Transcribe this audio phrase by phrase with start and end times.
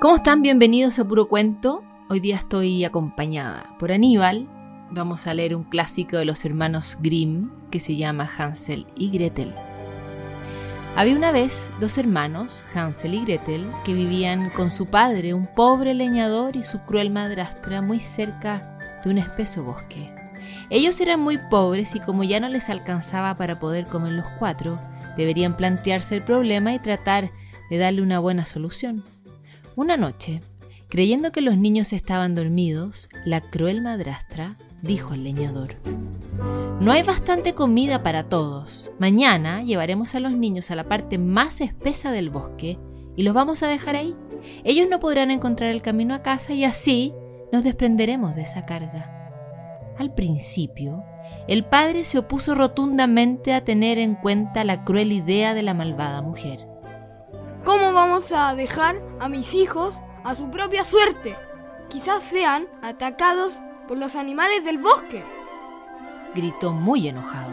[0.00, 0.40] ¿Cómo están?
[0.40, 1.84] Bienvenidos a Puro Cuento.
[2.08, 4.48] Hoy día estoy acompañada por Aníbal.
[4.90, 9.52] Vamos a leer un clásico de los hermanos Grimm que se llama Hansel y Gretel.
[10.96, 15.92] Había una vez dos hermanos, Hansel y Gretel, que vivían con su padre, un pobre
[15.92, 20.14] leñador, y su cruel madrastra muy cerca de un espeso bosque.
[20.70, 24.80] Ellos eran muy pobres y como ya no les alcanzaba para poder comer los cuatro,
[25.18, 27.32] deberían plantearse el problema y tratar
[27.68, 29.04] de darle una buena solución.
[29.80, 30.42] Una noche,
[30.90, 35.76] creyendo que los niños estaban dormidos, la cruel madrastra dijo al leñador,
[36.80, 38.90] No hay bastante comida para todos.
[38.98, 42.78] Mañana llevaremos a los niños a la parte más espesa del bosque
[43.16, 44.14] y los vamos a dejar ahí.
[44.64, 47.14] Ellos no podrán encontrar el camino a casa y así
[47.50, 49.32] nos desprenderemos de esa carga.
[49.98, 51.04] Al principio,
[51.48, 56.20] el padre se opuso rotundamente a tener en cuenta la cruel idea de la malvada
[56.20, 56.69] mujer.
[57.70, 61.36] ¿Cómo vamos a dejar a mis hijos a su propia suerte?
[61.88, 65.24] Quizás sean atacados por los animales del bosque.
[66.34, 67.52] Gritó muy enojado.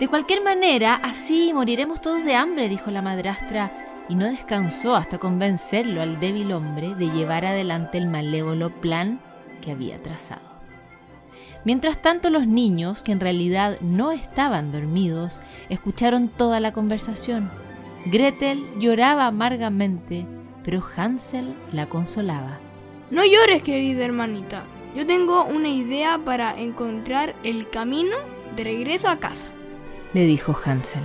[0.00, 3.70] De cualquier manera, así moriremos todos de hambre, dijo la madrastra,
[4.08, 9.20] y no descansó hasta convencerlo al débil hombre de llevar adelante el malévolo plan
[9.60, 10.42] que había trazado.
[11.64, 17.52] Mientras tanto los niños, que en realidad no estaban dormidos, escucharon toda la conversación
[18.08, 20.26] Gretel lloraba amargamente,
[20.62, 22.60] pero Hansel la consolaba.
[23.10, 24.62] No llores, querida hermanita.
[24.94, 28.16] Yo tengo una idea para encontrar el camino
[28.54, 29.48] de regreso a casa,
[30.14, 31.02] le dijo Hansel.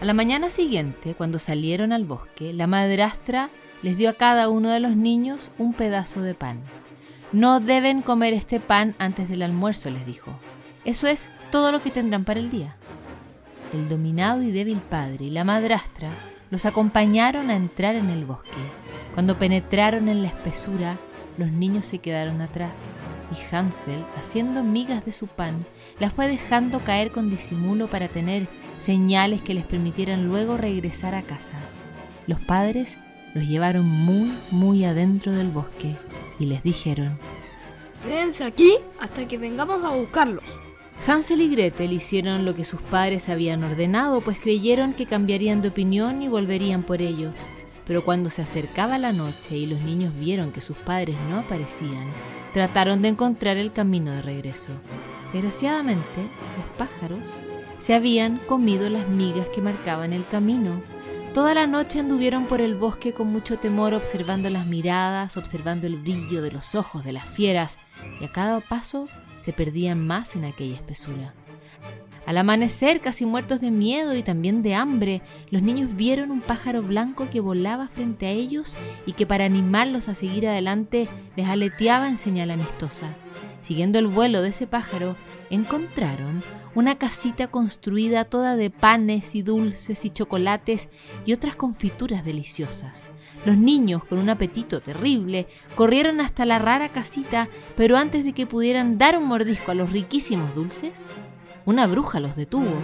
[0.00, 3.50] A la mañana siguiente, cuando salieron al bosque, la madrastra
[3.82, 6.60] les dio a cada uno de los niños un pedazo de pan.
[7.32, 10.30] No deben comer este pan antes del almuerzo, les dijo.
[10.84, 12.76] Eso es todo lo que tendrán para el día
[13.72, 16.10] el dominado y débil padre y la madrastra
[16.50, 18.50] los acompañaron a entrar en el bosque.
[19.14, 20.98] Cuando penetraron en la espesura,
[21.36, 22.90] los niños se quedaron atrás
[23.30, 25.64] y Hansel, haciendo migas de su pan,
[25.98, 31.22] las fue dejando caer con disimulo para tener señales que les permitieran luego regresar a
[31.22, 31.54] casa.
[32.26, 32.98] Los padres
[33.34, 35.96] los llevaron muy, muy adentro del bosque
[36.38, 37.18] y les dijeron,
[38.04, 40.44] Quédense aquí hasta que vengamos a buscarlos.
[41.06, 45.68] Hansel y Gretel hicieron lo que sus padres habían ordenado, pues creyeron que cambiarían de
[45.68, 47.34] opinión y volverían por ellos.
[47.86, 52.06] Pero cuando se acercaba la noche y los niños vieron que sus padres no aparecían,
[52.52, 54.72] trataron de encontrar el camino de regreso.
[55.32, 56.20] Desgraciadamente,
[56.56, 57.26] los pájaros
[57.78, 60.82] se habían comido las migas que marcaban el camino.
[61.32, 65.96] Toda la noche anduvieron por el bosque con mucho temor observando las miradas, observando el
[65.96, 67.78] brillo de los ojos de las fieras,
[68.20, 69.08] y a cada paso
[69.40, 71.34] se perdían más en aquella espesura.
[72.26, 76.82] Al amanecer, casi muertos de miedo y también de hambre, los niños vieron un pájaro
[76.82, 82.08] blanco que volaba frente a ellos y que para animarlos a seguir adelante les aleteaba
[82.08, 83.16] en señal amistosa.
[83.62, 85.16] Siguiendo el vuelo de ese pájaro,
[85.50, 86.42] encontraron
[86.74, 90.88] una casita construida toda de panes y dulces y chocolates
[91.26, 93.10] y otras confituras deliciosas.
[93.44, 98.46] Los niños, con un apetito terrible, corrieron hasta la rara casita, pero antes de que
[98.46, 101.04] pudieran dar un mordisco a los riquísimos dulces,
[101.64, 102.82] una bruja los detuvo.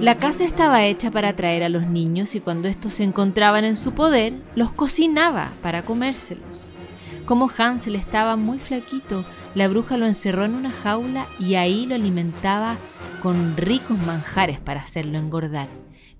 [0.00, 3.76] La casa estaba hecha para atraer a los niños y cuando estos se encontraban en
[3.76, 6.62] su poder, los cocinaba para comérselos.
[7.26, 9.24] Como Hansel estaba muy flaquito,
[9.58, 12.78] la bruja lo encerró en una jaula y ahí lo alimentaba
[13.20, 15.68] con ricos manjares para hacerlo engordar.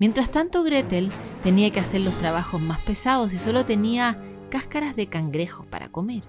[0.01, 1.11] Mientras tanto, Gretel
[1.45, 6.25] tenía que hacer los trabajos más pesados y solo tenía cáscaras de cangrejos para comer.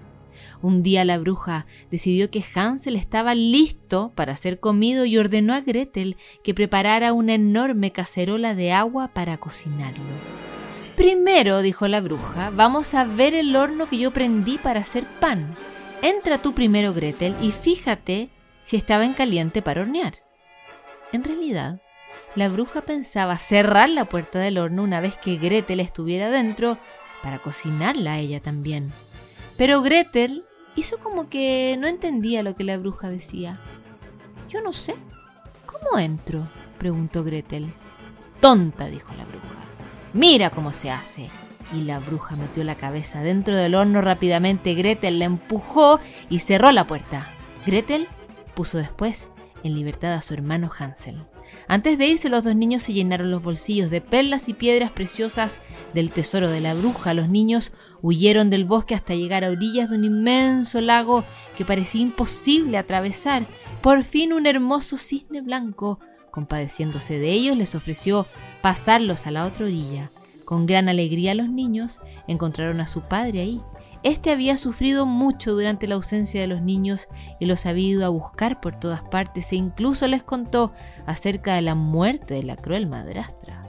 [0.62, 5.62] Un día la bruja decidió que Hansel estaba listo para ser comido y ordenó a
[5.62, 10.04] Gretel que preparara una enorme cacerola de agua para cocinarlo.
[10.94, 15.56] Primero, dijo la bruja, vamos a ver el horno que yo prendí para hacer pan.
[16.02, 18.30] Entra tú primero, Gretel, y fíjate
[18.64, 20.14] si estaba en caliente para hornear.
[21.12, 21.80] En realidad,
[22.36, 26.78] la bruja pensaba cerrar la puerta del horno una vez que Gretel estuviera dentro
[27.22, 28.92] para cocinarla a ella también.
[29.56, 30.44] Pero Gretel
[30.76, 33.58] hizo como que no entendía lo que la bruja decía.
[34.48, 34.94] Yo no sé.
[35.66, 36.48] ¿Cómo entro?
[36.78, 37.72] preguntó Gretel.
[38.40, 39.46] Tonta, dijo la bruja.
[40.14, 41.28] Mira cómo se hace.
[41.72, 44.74] Y la bruja metió la cabeza dentro del horno rápidamente.
[44.74, 47.28] Gretel la empujó y cerró la puerta.
[47.64, 48.08] Gretel
[48.54, 49.28] puso después
[49.62, 51.24] en libertad a su hermano Hansel.
[51.68, 55.60] Antes de irse, los dos niños se llenaron los bolsillos de perlas y piedras preciosas
[55.94, 57.14] del tesoro de la bruja.
[57.14, 57.72] Los niños
[58.02, 61.24] huyeron del bosque hasta llegar a orillas de un inmenso lago
[61.56, 63.46] que parecía imposible atravesar.
[63.82, 66.00] Por fin un hermoso cisne blanco,
[66.30, 68.26] compadeciéndose de ellos, les ofreció
[68.62, 70.10] pasarlos a la otra orilla.
[70.50, 73.62] Con gran alegría los niños encontraron a su padre ahí.
[74.02, 77.06] Este había sufrido mucho durante la ausencia de los niños
[77.38, 80.72] y los había ido a buscar por todas partes e incluso les contó
[81.06, 83.62] acerca de la muerte de la cruel madrastra.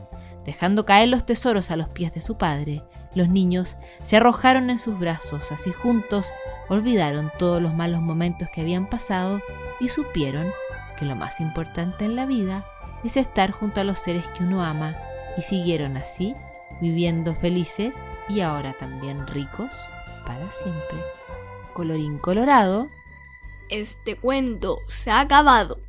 [0.43, 2.81] Dejando caer los tesoros a los pies de su padre,
[3.13, 6.31] los niños se arrojaron en sus brazos, así juntos
[6.67, 9.39] olvidaron todos los malos momentos que habían pasado
[9.79, 10.47] y supieron
[10.97, 12.65] que lo más importante en la vida
[13.03, 14.95] es estar junto a los seres que uno ama
[15.37, 16.33] y siguieron así,
[16.81, 17.95] viviendo felices
[18.27, 19.71] y ahora también ricos
[20.25, 20.97] para siempre.
[21.73, 22.89] Colorín colorado.
[23.69, 25.79] Este cuento se ha acabado.